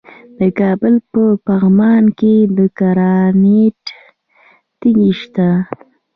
[0.39, 3.81] د کابل په پغمان کې د ګرانیټ
[4.79, 5.49] تیږې شته.